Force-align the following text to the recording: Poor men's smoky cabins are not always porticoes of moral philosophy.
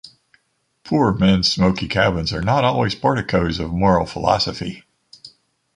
Poor 0.83 1.13
men's 1.13 1.51
smoky 1.51 1.87
cabins 1.87 2.33
are 2.33 2.41
not 2.41 2.63
always 2.63 2.95
porticoes 2.95 3.59
of 3.59 3.71
moral 3.71 4.07
philosophy. 4.07 4.83